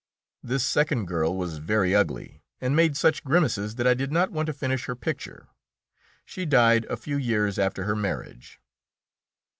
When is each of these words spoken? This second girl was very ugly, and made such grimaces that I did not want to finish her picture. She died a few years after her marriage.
This 0.41 0.65
second 0.65 1.05
girl 1.05 1.37
was 1.37 1.59
very 1.59 1.93
ugly, 1.93 2.41
and 2.59 2.75
made 2.75 2.97
such 2.97 3.23
grimaces 3.23 3.75
that 3.75 3.85
I 3.85 3.93
did 3.93 4.11
not 4.11 4.31
want 4.31 4.47
to 4.47 4.51
finish 4.53 4.85
her 4.85 4.95
picture. 4.95 5.49
She 6.25 6.43
died 6.43 6.85
a 6.85 6.97
few 6.97 7.17
years 7.17 7.59
after 7.59 7.83
her 7.83 7.95
marriage. 7.95 8.59